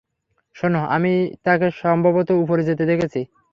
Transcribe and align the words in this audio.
শোনো, 0.55 0.81
আমি 0.95 1.13
তাকে 1.45 1.67
সম্ভবত 1.81 2.29
উপরে 2.43 2.61
যেতে 2.69 2.83
দেখেছি। 2.91 3.21